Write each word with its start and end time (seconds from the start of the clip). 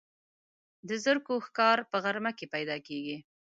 د 0.87 0.89
زرکو 1.05 1.33
ښکار 1.45 1.77
په 1.91 1.97
غره 2.03 2.31
کې 2.37 2.45
پیدا 2.53 2.77
کیږي. 2.87 3.17